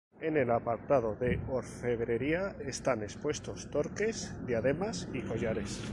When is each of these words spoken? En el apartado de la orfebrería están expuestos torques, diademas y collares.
En 0.19 0.35
el 0.37 0.49
apartado 0.49 1.13
de 1.15 1.35
la 1.37 1.51
orfebrería 1.53 2.55
están 2.65 3.03
expuestos 3.03 3.69
torques, 3.69 4.33
diademas 4.47 5.07
y 5.13 5.21
collares. 5.21 5.79